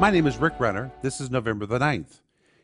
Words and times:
My 0.00 0.10
name 0.10 0.26
is 0.26 0.38
Rick 0.38 0.54
Renner. 0.58 0.90
This 1.02 1.20
is 1.20 1.30
November 1.30 1.66
the 1.66 1.78
9th. 1.78 2.20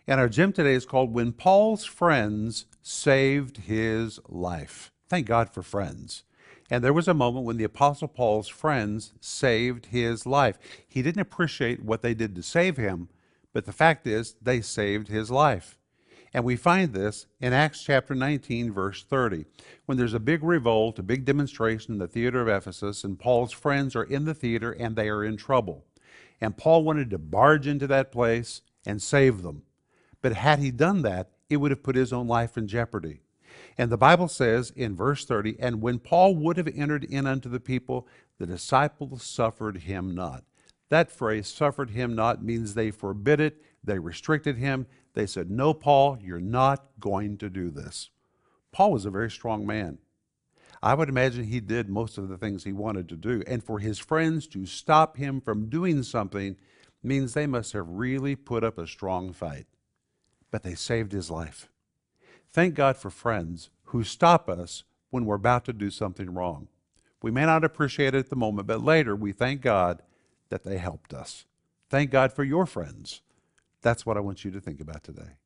And 0.09 0.19
our 0.19 0.29
gym 0.29 0.53
today 0.53 0.75
is 0.75 0.85
called 0.85 1.15
When 1.15 1.33
Paul's 1.33 1.85
Friends 1.85 2.67
Saved 2.83 3.59
His 3.59 4.19
Life. 4.29 4.91
Thank 5.09 5.29
God 5.29 5.49
for 5.49 5.63
friends. 5.63 6.25
And 6.69 6.83
there 6.83 6.93
was 6.93 7.07
a 7.07 7.15
moment 7.15 7.47
when 7.47 7.57
the 7.57 7.65
Apostle 7.65 8.09
Paul's 8.09 8.49
friends 8.49 9.13
saved 9.21 9.87
his 9.87 10.27
life. 10.27 10.59
He 10.89 11.03
didn't 11.03 11.23
appreciate 11.23 11.85
what 11.85 12.03
they 12.03 12.15
did 12.15 12.35
to 12.35 12.43
save 12.43 12.77
him, 12.77 13.09
but 13.53 13.65
the 13.65 13.73
fact 13.73 14.09
is, 14.09 14.35
they 14.43 14.61
saved 14.61 15.07
his 15.07 15.31
life. 15.31 15.79
And 16.35 16.45
we 16.45 16.57
find 16.57 16.93
this 16.93 17.27
in 17.41 17.53
Acts 17.53 17.83
chapter 17.83 18.15
19, 18.15 18.73
verse 18.73 19.05
30, 19.05 19.47
when 19.87 19.99
there's 19.99 20.15
a 20.15 20.21
big 20.21 20.45
revolt, 20.45 20.99
a 20.99 21.03
big 21.03 21.25
demonstration 21.25 21.95
in 21.95 21.99
the 21.99 22.07
theater 22.07 22.41
of 22.41 22.49
Ephesus, 22.49 23.03
and 23.03 23.19
Paul's 23.19 23.53
friends 23.53 23.95
are 23.95 24.05
in 24.05 24.25
the 24.25 24.35
theater 24.35 24.73
and 24.73 24.95
they 24.95 25.09
are 25.09 25.25
in 25.25 25.37
trouble. 25.37 25.85
And 26.41 26.57
Paul 26.57 26.85
wanted 26.85 27.11
to 27.11 27.19
barge 27.19 27.67
into 27.67 27.87
that 27.89 28.13
place 28.13 28.63
and 28.87 29.01
save 29.01 29.43
them. 29.43 29.63
But 30.23 30.35
had 30.35 30.59
he 30.59 30.71
done 30.71 31.03
that, 31.03 31.31
it 31.49 31.59
would 31.59 31.71
have 31.71 31.83
put 31.83 31.97
his 31.97 32.13
own 32.13 32.27
life 32.27 32.57
in 32.57 32.67
jeopardy. 32.67 33.21
And 33.77 33.91
the 33.91 33.99
Bible 33.99 34.29
says 34.29 34.73
in 34.77 34.97
verse 34.97 35.25
30, 35.25 35.57
and 35.59 35.83
when 35.83 35.99
Paul 35.99 36.35
would 36.37 36.57
have 36.57 36.69
entered 36.69 37.05
in 37.05 37.27
unto 37.27 37.49
the 37.49 37.61
people, 37.61 38.07
the 38.39 38.47
disciples 38.47 39.23
suffered 39.23 39.79
him 39.79 40.15
not. 40.15 40.45
That 40.89 41.11
phrase, 41.11 41.49
suffered 41.49 41.91
him 41.91 42.15
not, 42.15 42.43
means 42.43 42.75
they 42.75 42.91
forbid 42.91 43.41
it, 43.41 43.63
they 43.83 43.99
restricted 43.99 44.57
him, 44.57 44.87
they 45.15 45.27
said, 45.27 45.51
No, 45.51 45.73
Paul, 45.75 46.19
you're 46.21 46.41
not 46.41 46.85
going 46.99 47.39
to 47.39 47.51
do 47.51 47.71
this. 47.71 48.11
Paul 48.73 48.93
was 48.93 49.05
a 49.05 49.11
very 49.11 49.31
strong 49.31 49.67
man. 49.67 49.99
I 50.83 50.95
would 50.95 51.09
imagine 51.09 51.45
he 51.45 51.61
did 51.61 51.89
most 51.89 52.17
of 52.17 52.29
the 52.29 52.39
things 52.39 52.65
he 52.65 52.73
wanted 52.73 53.09
to 53.11 53.17
do. 53.17 53.43
And 53.47 53.63
for 53.63 53.79
his 53.79 53.99
friends 53.99 54.47
to 54.49 54.65
stop 54.67 55.17
him 55.17 55.41
from 55.41 55.69
doing 55.69 56.03
something 56.03 56.57
means 57.03 57.35
they 57.35 57.47
must 57.47 57.73
have 57.73 57.89
really 57.89 58.35
put 58.35 58.65
up 58.65 58.79
a 58.79 58.87
strong 58.87 59.33
fight. 59.33 59.67
But 60.51 60.63
they 60.63 60.75
saved 60.75 61.13
his 61.13 61.31
life. 61.31 61.69
Thank 62.53 62.75
God 62.75 62.97
for 62.97 63.11
friends 63.11 63.71
who 63.85 64.03
stop 64.03 64.49
us 64.49 64.85
when 65.11 65.25
we're 65.25 65.37
about 65.37 65.65
to 65.67 65.73
do 65.73 65.91
something 65.91 66.33
wrong. 66.33 66.69
We 67.23 67.31
may 67.31 67.45
not 67.45 67.65
appreciate 67.65 68.15
it 68.15 68.19
at 68.19 68.31
the 68.31 68.37
moment, 68.37 68.67
but 68.67 68.83
later 68.83 69.15
we 69.15 69.33
thank 69.33 69.61
God 69.61 70.03
that 70.49 70.65
they 70.65 70.79
helped 70.79 71.13
us. 71.13 71.45
Thank 71.91 72.11
God 72.11 72.33
for 72.33 72.45
your 72.45 72.67
friends 72.67 73.21
that's 73.83 74.05
what 74.05 74.17
I 74.17 74.21
want 74.21 74.45
you 74.45 74.51
to 74.53 74.61
think 74.61 74.81
about 74.81 75.05
today. 75.05 75.40